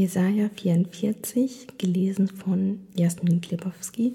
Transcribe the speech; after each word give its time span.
Jesaja 0.00 0.48
44, 0.56 1.76
gelesen 1.76 2.26
von 2.26 2.80
Jasmin 2.96 3.42
Klebowski. 3.42 4.14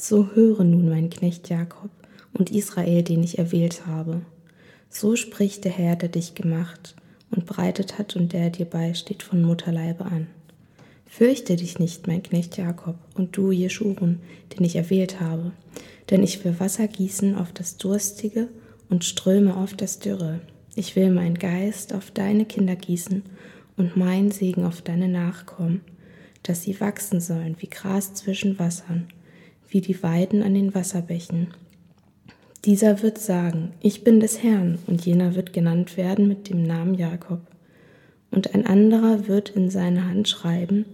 So 0.00 0.30
höre 0.32 0.62
nun 0.62 0.88
mein 0.88 1.10
Knecht 1.10 1.48
Jakob 1.48 1.90
und 2.32 2.52
Israel, 2.52 3.02
den 3.02 3.24
ich 3.24 3.38
erwählt 3.38 3.84
habe. 3.88 4.20
So 4.90 5.16
spricht 5.16 5.64
der 5.64 5.72
Herr, 5.72 5.96
der 5.96 6.08
dich 6.08 6.36
gemacht 6.36 6.94
und 7.32 7.46
bereitet 7.46 7.98
hat 7.98 8.14
und 8.14 8.32
der 8.32 8.50
dir 8.50 8.66
beisteht 8.66 9.24
von 9.24 9.42
Mutterleibe 9.42 10.04
an. 10.04 10.28
Fürchte 11.04 11.56
dich 11.56 11.80
nicht, 11.80 12.06
mein 12.06 12.22
Knecht 12.22 12.56
Jakob, 12.56 12.94
und 13.16 13.36
du, 13.36 13.50
Jeschurun, 13.50 14.20
den 14.56 14.64
ich 14.64 14.76
erwählt 14.76 15.20
habe, 15.20 15.50
denn 16.10 16.22
ich 16.22 16.44
will 16.44 16.60
Wasser 16.60 16.86
gießen 16.86 17.34
auf 17.34 17.50
das 17.50 17.76
Durstige 17.76 18.46
und 18.88 19.02
Ströme 19.02 19.56
auf 19.56 19.74
das 19.74 19.98
Dürre. 19.98 20.38
Ich 20.76 20.94
will 20.94 21.10
meinen 21.10 21.40
Geist 21.40 21.92
auf 21.92 22.12
deine 22.12 22.44
Kinder 22.44 22.76
gießen 22.76 23.24
und 23.76 23.96
mein 23.96 24.30
Segen 24.30 24.64
auf 24.64 24.82
deine 24.82 25.08
Nachkommen, 25.08 25.82
dass 26.42 26.62
sie 26.62 26.80
wachsen 26.80 27.20
sollen 27.20 27.56
wie 27.58 27.68
Gras 27.68 28.14
zwischen 28.14 28.58
Wassern, 28.58 29.08
wie 29.68 29.80
die 29.80 30.02
Weiden 30.02 30.42
an 30.42 30.54
den 30.54 30.74
Wasserbächen. 30.74 31.48
Dieser 32.64 33.02
wird 33.02 33.18
sagen, 33.18 33.72
ich 33.80 34.04
bin 34.04 34.20
des 34.20 34.42
Herrn, 34.42 34.78
und 34.86 35.04
jener 35.04 35.34
wird 35.34 35.52
genannt 35.52 35.96
werden 35.96 36.28
mit 36.28 36.48
dem 36.48 36.62
Namen 36.62 36.94
Jakob. 36.94 37.40
Und 38.30 38.54
ein 38.54 38.66
anderer 38.66 39.28
wird 39.28 39.50
in 39.50 39.70
seine 39.70 40.08
Hand 40.08 40.28
schreiben, 40.28 40.86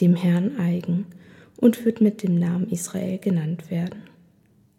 dem 0.00 0.14
Herrn 0.14 0.58
eigen, 0.58 1.06
und 1.56 1.84
wird 1.84 2.00
mit 2.00 2.22
dem 2.22 2.38
Namen 2.38 2.68
Israel 2.70 3.18
genannt 3.18 3.70
werden. 3.70 4.02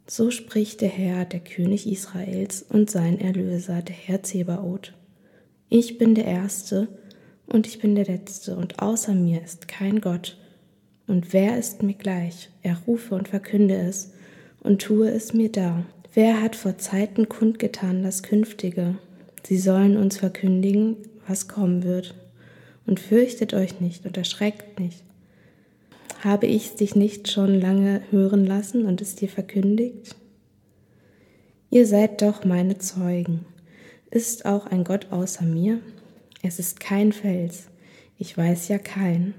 So 0.06 0.32
spricht 0.32 0.82
der 0.82 0.90
Herr, 0.90 1.24
der 1.26 1.40
König 1.40 1.88
Israels 1.88 2.66
und 2.68 2.90
sein 2.90 3.20
Erlöser, 3.20 3.82
der 3.82 3.96
Herr 3.96 4.24
Zebaoth. 4.24 4.94
Ich 5.70 5.98
bin 5.98 6.14
der 6.14 6.26
Erste 6.26 6.88
und 7.54 7.68
ich 7.68 7.80
bin 7.80 7.94
der 7.94 8.06
Letzte, 8.06 8.58
und 8.58 8.80
außer 8.80 9.14
mir 9.14 9.42
ist 9.42 9.68
kein 9.68 10.02
Gott. 10.02 10.38
Und 11.06 11.34
wer 11.34 11.58
ist 11.58 11.84
mir 11.84 11.94
gleich? 11.94 12.50
Er 12.64 12.78
rufe 12.88 13.14
und 13.14 13.28
verkünde 13.28 13.76
es 13.76 14.12
und 14.62 14.82
tue 14.82 15.10
es 15.10 15.34
mir 15.34 15.52
da. 15.52 15.86
Wer 16.16 16.42
hat 16.42 16.56
vor 16.56 16.80
Zeiten 16.80 17.30
kundgetan 17.30 18.02
das 18.02 18.24
Künftige? 18.24 18.98
Sie 19.44 19.58
sollen 19.58 19.98
uns 19.98 20.18
verkündigen, 20.18 20.98
was 21.28 21.48
kommen 21.48 21.84
wird. 21.84 22.16
Und 22.88 23.00
fürchtet 23.00 23.54
euch 23.54 23.80
nicht 23.80 24.06
und 24.06 24.18
erschreckt 24.18 24.80
nicht. 24.80 25.04
Habe 26.24 26.48
ich 26.48 26.76
dich 26.76 26.96
nicht 26.96 27.32
schon 27.32 27.62
lange 27.62 28.02
hören 28.10 28.48
lassen 28.48 28.86
und 28.86 29.00
es 29.00 29.16
dir 29.16 29.30
verkündigt? 29.30 30.16
Ihr 31.70 31.86
seid 31.86 32.24
doch 32.24 32.46
meine 32.46 32.80
Zeugen. 32.80 33.46
Ist 34.10 34.46
auch 34.46 34.66
ein 34.66 34.84
Gott 34.84 35.08
außer 35.12 35.44
mir? 35.44 35.80
Es 36.46 36.60
ist 36.60 36.82
kein 36.82 37.14
Fels, 37.14 37.70
ich 38.20 38.38
weiß 38.38 38.68
ja 38.68 38.78
kein. 38.78 39.34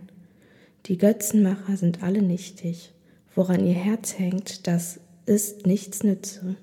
Die 0.86 0.96
Götzenmacher 0.96 1.76
sind 1.76 2.02
alle 2.02 2.22
nichtig, 2.22 2.94
woran 3.34 3.66
ihr 3.66 3.74
Herz 3.74 4.18
hängt, 4.18 4.66
das 4.66 5.00
ist 5.26 5.66
nichts 5.66 6.02
nütze. 6.02 6.56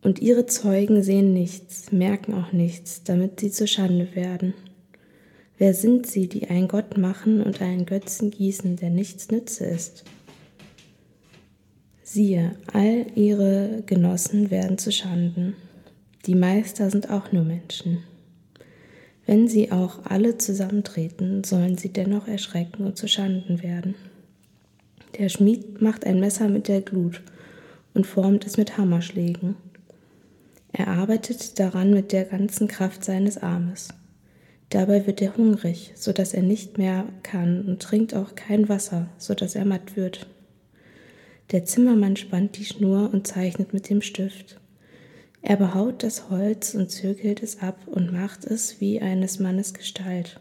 Und 0.00 0.20
ihre 0.20 0.46
Zeugen 0.46 1.02
sehen 1.02 1.32
nichts, 1.32 1.90
merken 1.90 2.34
auch 2.34 2.52
nichts, 2.52 3.02
damit 3.02 3.40
sie 3.40 3.50
zu 3.50 3.66
Schande 3.66 4.14
werden. 4.14 4.54
Wer 5.58 5.74
sind 5.74 6.06
sie, 6.06 6.28
die 6.28 6.48
einen 6.48 6.68
Gott 6.68 6.96
machen 6.96 7.42
und 7.42 7.60
einen 7.60 7.86
Götzen 7.86 8.30
gießen, 8.30 8.76
der 8.76 8.90
nichts 8.90 9.28
nütze 9.28 9.64
ist? 9.64 10.04
Siehe, 12.04 12.56
all 12.72 13.06
ihre 13.16 13.82
Genossen 13.86 14.52
werden 14.52 14.78
zu 14.78 14.92
Schanden. 14.92 15.56
Die 16.26 16.36
Meister 16.36 16.90
sind 16.90 17.10
auch 17.10 17.32
nur 17.32 17.42
Menschen. 17.42 18.04
Wenn 19.30 19.46
sie 19.46 19.70
auch 19.70 20.00
alle 20.06 20.38
zusammentreten, 20.38 21.44
sollen 21.44 21.78
sie 21.78 21.90
dennoch 21.90 22.26
erschrecken 22.26 22.84
und 22.84 22.98
zu 22.98 23.06
Schanden 23.06 23.62
werden. 23.62 23.94
Der 25.20 25.28
Schmied 25.28 25.80
macht 25.80 26.04
ein 26.04 26.18
Messer 26.18 26.48
mit 26.48 26.66
der 26.66 26.80
Glut 26.80 27.22
und 27.94 28.08
formt 28.08 28.44
es 28.44 28.56
mit 28.56 28.76
Hammerschlägen. 28.76 29.54
Er 30.72 30.88
arbeitet 30.88 31.60
daran 31.60 31.92
mit 31.92 32.10
der 32.10 32.24
ganzen 32.24 32.66
Kraft 32.66 33.04
seines 33.04 33.38
Armes. 33.38 33.90
Dabei 34.70 35.06
wird 35.06 35.22
er 35.22 35.36
hungrig, 35.36 35.92
so 35.94 36.12
dass 36.12 36.34
er 36.34 36.42
nicht 36.42 36.76
mehr 36.76 37.04
kann 37.22 37.62
und 37.68 37.80
trinkt 37.80 38.14
auch 38.14 38.34
kein 38.34 38.68
Wasser, 38.68 39.10
so 39.16 39.34
dass 39.34 39.54
er 39.54 39.64
matt 39.64 39.94
wird. 39.94 40.26
Der 41.52 41.64
Zimmermann 41.64 42.16
spannt 42.16 42.58
die 42.58 42.64
Schnur 42.64 43.10
und 43.12 43.28
zeichnet 43.28 43.72
mit 43.72 43.90
dem 43.90 44.02
Stift. 44.02 44.60
Er 45.42 45.56
behaut 45.56 46.02
das 46.02 46.28
Holz 46.28 46.74
und 46.74 46.90
zirkelt 46.90 47.42
es 47.42 47.60
ab 47.60 47.78
und 47.86 48.12
macht 48.12 48.44
es 48.44 48.80
wie 48.80 49.00
eines 49.00 49.38
Mannes 49.38 49.72
Gestalt, 49.72 50.38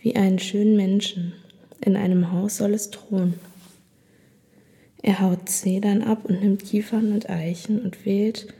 wie 0.00 0.16
einen 0.16 0.38
schönen 0.38 0.76
Menschen. 0.76 1.32
In 1.80 1.96
einem 1.96 2.30
Haus 2.32 2.58
soll 2.58 2.74
es 2.74 2.90
thronen. 2.90 3.34
Er 5.02 5.20
haut 5.20 5.48
Zedern 5.48 6.02
ab 6.02 6.24
und 6.24 6.42
nimmt 6.42 6.64
Kiefern 6.64 7.12
und 7.12 7.30
Eichen 7.30 7.80
und 7.80 8.04
wählt 8.04 8.52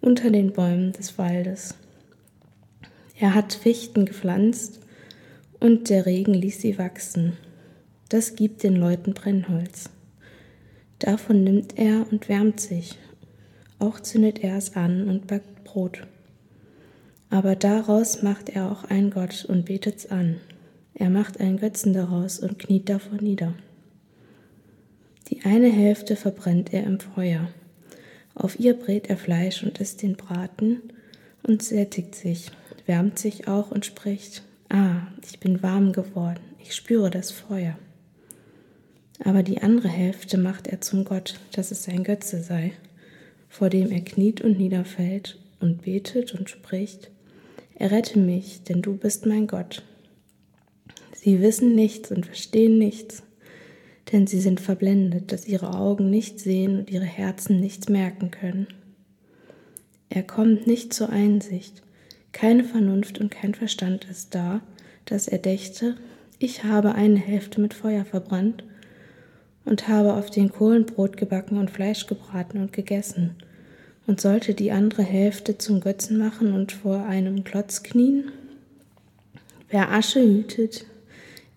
unter 0.00 0.30
den 0.30 0.52
Bäumen 0.52 0.92
des 0.92 1.18
Waldes. 1.18 1.74
Er 3.18 3.34
hat 3.34 3.54
Fichten 3.54 4.04
gepflanzt 4.04 4.80
und 5.58 5.88
der 5.88 6.06
Regen 6.06 6.34
ließ 6.34 6.60
sie 6.60 6.78
wachsen. 6.78 7.32
Das 8.08 8.36
gibt 8.36 8.62
den 8.62 8.76
Leuten 8.76 9.14
Brennholz. 9.14 9.90
Davon 10.98 11.42
nimmt 11.42 11.78
er 11.78 12.06
und 12.10 12.28
wärmt 12.28 12.60
sich 12.60 12.96
auch 13.78 14.00
zündet 14.00 14.42
er 14.42 14.56
es 14.56 14.76
an 14.76 15.08
und 15.08 15.26
backt 15.26 15.64
Brot. 15.64 16.06
Aber 17.28 17.56
daraus 17.56 18.22
macht 18.22 18.48
er 18.48 18.70
auch 18.70 18.84
einen 18.84 19.10
Gott 19.10 19.44
und 19.44 19.66
betet's 19.66 20.06
an. 20.06 20.36
Er 20.94 21.10
macht 21.10 21.40
einen 21.40 21.58
Götzen 21.58 21.92
daraus 21.92 22.38
und 22.38 22.58
kniet 22.58 22.88
davor 22.88 23.20
nieder. 23.20 23.54
Die 25.28 25.42
eine 25.44 25.68
Hälfte 25.68 26.16
verbrennt 26.16 26.72
er 26.72 26.84
im 26.84 27.00
Feuer. 27.00 27.48
Auf 28.34 28.60
ihr 28.60 28.74
brät 28.74 29.10
er 29.10 29.16
Fleisch 29.16 29.62
und 29.62 29.78
isst 29.78 30.02
den 30.02 30.16
Braten 30.16 30.82
und 31.42 31.62
sättigt 31.62 32.14
sich, 32.14 32.50
wärmt 32.86 33.18
sich 33.18 33.48
auch 33.48 33.70
und 33.70 33.84
spricht, 33.84 34.42
Ah, 34.68 35.06
ich 35.28 35.38
bin 35.38 35.62
warm 35.62 35.92
geworden, 35.92 36.40
ich 36.58 36.74
spüre 36.74 37.10
das 37.10 37.30
Feuer. 37.30 37.78
Aber 39.22 39.42
die 39.42 39.62
andere 39.62 39.88
Hälfte 39.88 40.38
macht 40.38 40.66
er 40.66 40.80
zum 40.80 41.04
Gott, 41.04 41.38
dass 41.52 41.70
es 41.70 41.84
sein 41.84 42.04
Götze 42.04 42.42
sei 42.42 42.72
vor 43.48 43.70
dem 43.70 43.90
er 43.90 44.00
kniet 44.00 44.40
und 44.40 44.58
niederfällt 44.58 45.38
und 45.60 45.82
betet 45.82 46.34
und 46.34 46.50
spricht, 46.50 47.10
Errette 47.78 48.18
mich, 48.18 48.62
denn 48.62 48.80
du 48.80 48.96
bist 48.96 49.26
mein 49.26 49.46
Gott. 49.46 49.82
Sie 51.14 51.42
wissen 51.42 51.74
nichts 51.74 52.10
und 52.10 52.24
verstehen 52.24 52.78
nichts, 52.78 53.22
denn 54.12 54.26
sie 54.26 54.40
sind 54.40 54.60
verblendet, 54.60 55.30
dass 55.30 55.46
ihre 55.46 55.74
Augen 55.74 56.08
nicht 56.08 56.40
sehen 56.40 56.78
und 56.78 56.90
ihre 56.90 57.04
Herzen 57.04 57.60
nichts 57.60 57.90
merken 57.90 58.30
können. 58.30 58.66
Er 60.08 60.22
kommt 60.22 60.66
nicht 60.66 60.94
zur 60.94 61.10
Einsicht, 61.10 61.82
keine 62.32 62.64
Vernunft 62.64 63.18
und 63.18 63.30
kein 63.30 63.54
Verstand 63.54 64.06
ist 64.06 64.34
da, 64.34 64.62
dass 65.04 65.28
er 65.28 65.38
dächte, 65.38 65.96
ich 66.38 66.64
habe 66.64 66.94
eine 66.94 67.18
Hälfte 67.18 67.60
mit 67.60 67.74
Feuer 67.74 68.06
verbrannt 68.06 68.64
und 69.66 69.88
habe 69.88 70.14
auf 70.14 70.30
den 70.30 70.50
Kohlen 70.50 70.86
Brot 70.86 71.18
gebacken 71.18 71.58
und 71.58 71.70
Fleisch 71.70 72.06
gebraten 72.06 72.58
und 72.58 72.72
gegessen 72.72 73.36
und 74.06 74.20
sollte 74.20 74.54
die 74.54 74.70
andere 74.70 75.02
Hälfte 75.02 75.58
zum 75.58 75.80
Götzen 75.80 76.16
machen 76.16 76.52
und 76.52 76.72
vor 76.72 77.04
einem 77.04 77.44
Klotz 77.44 77.82
knien? 77.82 78.30
Wer 79.68 79.92
Asche 79.92 80.22
hütet, 80.22 80.86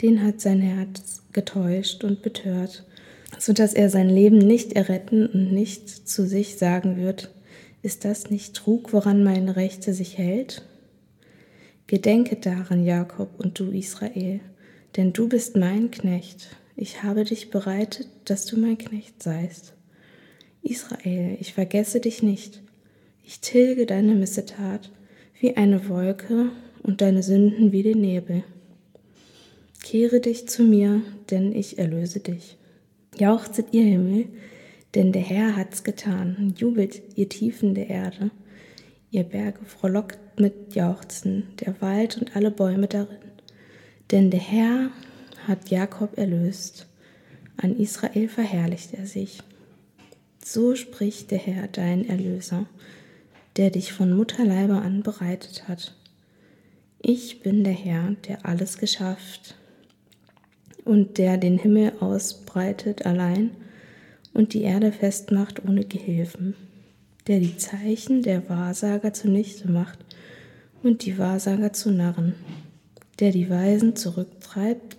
den 0.02 0.24
hat 0.24 0.42
sein 0.42 0.60
Herz 0.60 1.22
getäuscht 1.32 2.04
und 2.04 2.22
betört, 2.22 2.86
so 3.38 3.54
dass 3.54 3.74
er 3.74 3.90
sein 3.90 4.10
Leben 4.10 4.40
nicht 4.40 4.74
erretten 4.74 5.28
und 5.28 5.54
nicht 5.54 6.10
zu 6.10 6.26
sich 6.26 6.58
sagen 6.58 6.98
wird, 6.98 7.30
ist 7.82 8.04
das 8.04 8.30
nicht 8.30 8.56
Trug, 8.56 8.92
woran 8.92 9.24
meine 9.24 9.56
Rechte 9.56 9.94
sich 9.94 10.18
hält? 10.18 10.64
Gedenke 11.88 12.36
daran, 12.36 12.84
Jakob 12.84 13.40
und 13.40 13.60
du 13.60 13.72
Israel, 13.72 14.42
denn 14.98 15.14
du 15.14 15.30
bist 15.30 15.56
mein 15.56 15.92
Knecht. 15.92 16.50
Ich 16.82 17.04
habe 17.04 17.26
dich 17.26 17.50
bereitet, 17.50 18.08
dass 18.24 18.46
du 18.46 18.58
mein 18.58 18.78
Knecht 18.78 19.22
seist. 19.22 19.74
Israel, 20.62 21.36
ich 21.42 21.54
vergesse 21.54 22.00
dich 22.00 22.24
nicht. 22.24 22.62
Ich 23.26 23.42
tilge 23.42 23.86
deine 23.86 24.16
Missetat 24.16 24.90
wie 25.42 25.58
eine 25.58 25.90
Wolke 25.90 26.52
und 26.82 27.02
deine 27.02 27.22
Sünden 27.22 27.74
wie 27.74 27.84
den 27.84 28.00
Nebel. 28.00 28.46
Kehre 29.84 30.22
dich 30.22 30.48
zu 30.48 30.64
mir, 30.64 31.02
denn 31.30 31.54
ich 31.54 31.80
erlöse 31.80 32.22
dich. 32.22 32.56
Jauchzet 33.18 33.74
ihr 33.74 33.84
Himmel, 33.84 34.28
denn 34.96 35.12
der 35.12 35.24
Herr 35.24 35.58
hat's 35.58 35.84
getan. 35.84 36.54
Jubelt 36.58 37.02
ihr 37.18 37.28
Tiefen 37.28 37.76
der 37.76 37.90
Erde. 37.90 38.32
Ihr 39.12 39.24
Berge 39.24 39.66
frohlockt 39.66 40.40
mit 40.40 40.76
Jauchzen, 40.76 41.44
der 41.60 41.82
Wald 41.82 42.18
und 42.18 42.38
alle 42.38 42.52
Bäume 42.52 42.88
darin. 42.88 43.18
Denn 44.12 44.32
der 44.32 44.40
Herr 44.40 44.92
hat 45.50 45.70
Jakob 45.70 46.18
erlöst, 46.18 46.88
an 47.58 47.78
Israel 47.78 48.30
verherrlicht 48.30 48.94
er 48.94 49.06
sich. 49.06 49.40
So 50.44 50.76
spricht 50.76 51.32
der 51.32 51.40
Herr, 51.40 51.68
dein 51.68 52.08
Erlöser, 52.08 52.68
der 53.58 53.72
dich 53.72 53.92
von 53.92 54.16
Mutterleibe 54.16 54.76
an 54.76 55.04
bereitet 55.04 55.68
hat. 55.68 55.96
Ich 57.02 57.42
bin 57.42 57.64
der 57.64 57.74
Herr, 57.74 58.16
der 58.28 58.46
alles 58.46 58.78
geschafft 58.78 59.56
und 60.86 61.18
der 61.18 61.38
den 61.38 61.58
Himmel 61.58 61.94
ausbreitet 62.00 63.06
allein 63.06 63.52
und 64.34 64.54
die 64.54 64.62
Erde 64.62 64.92
festmacht 64.92 65.66
ohne 65.68 65.84
Gehilfen, 65.84 66.56
der 67.28 67.40
die 67.40 67.58
Zeichen 67.58 68.22
der 68.22 68.48
Wahrsager 68.50 69.14
zunichte 69.14 69.70
macht 69.70 70.00
und 70.84 71.06
die 71.06 71.18
Wahrsager 71.18 71.74
zu 71.74 71.92
Narren, 71.92 72.36
der 73.20 73.32
die 73.32 73.50
Weisen 73.50 73.96
zurücktreibt 73.96 74.99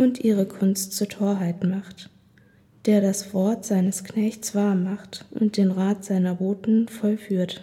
und 0.00 0.24
ihre 0.24 0.46
Kunst 0.46 0.94
zur 0.94 1.08
Torheit 1.08 1.62
macht, 1.62 2.08
der 2.86 3.02
das 3.02 3.34
Wort 3.34 3.66
seines 3.66 4.02
Knechts 4.02 4.54
wahr 4.54 4.74
macht 4.74 5.26
und 5.30 5.58
den 5.58 5.70
Rat 5.70 6.06
seiner 6.06 6.36
Boten 6.36 6.88
vollführt, 6.88 7.62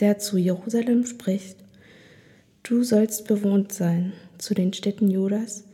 der 0.00 0.18
zu 0.18 0.38
Jerusalem 0.38 1.04
spricht, 1.04 1.58
du 2.62 2.82
sollst 2.82 3.28
bewohnt 3.28 3.72
sein, 3.72 4.14
zu 4.38 4.54
den 4.54 4.72
Städten 4.72 5.10
Judas, 5.10 5.64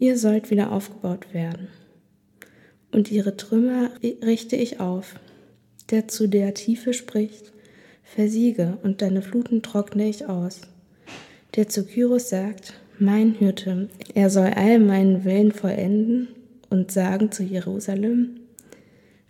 ihr 0.00 0.18
sollt 0.18 0.50
wieder 0.50 0.72
aufgebaut 0.72 1.32
werden. 1.32 1.68
Und 2.90 3.12
ihre 3.12 3.36
Trümmer 3.36 3.90
richte 4.02 4.56
ich 4.56 4.80
auf, 4.80 5.14
der 5.90 6.08
zu 6.08 6.28
der 6.28 6.54
Tiefe 6.54 6.92
spricht, 6.92 7.52
versiege 8.02 8.78
und 8.82 9.00
deine 9.00 9.22
Fluten 9.22 9.62
trockne 9.62 10.08
ich 10.08 10.26
aus. 10.26 10.62
Der 11.54 11.68
zu 11.68 11.84
Kyros 11.84 12.30
sagt, 12.30 12.74
mein 12.98 13.32
Hirte, 13.32 13.88
er 14.14 14.30
soll 14.30 14.48
all 14.54 14.78
meinen 14.78 15.24
Willen 15.24 15.52
vollenden 15.52 16.28
und 16.70 16.92
sagen 16.92 17.32
zu 17.32 17.42
Jerusalem, 17.42 18.40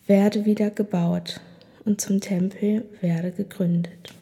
werde 0.07 0.45
wieder 0.45 0.71
gebaut 0.71 1.41
und 1.85 2.01
zum 2.01 2.21
Tempel 2.21 2.85
werde 3.01 3.33
gegründet. 3.33 4.15